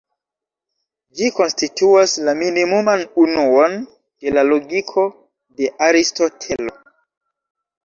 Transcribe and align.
Ĝi 1.19 1.27
konstituas 1.39 2.15
la 2.29 2.33
minimuman 2.39 3.05
unuon 3.25 3.77
de 4.25 4.35
la 4.39 4.47
logiko 4.49 5.07
de 5.61 5.73
Aristotelo. 5.91 6.77